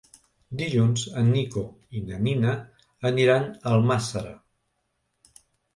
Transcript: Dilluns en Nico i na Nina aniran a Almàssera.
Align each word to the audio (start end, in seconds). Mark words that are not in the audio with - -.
Dilluns 0.61 1.03
en 1.21 1.29
Nico 1.33 1.63
i 1.99 2.03
na 2.07 2.23
Nina 2.29 2.57
aniran 3.13 3.49
a 3.53 3.77
Almàssera. 3.79 4.35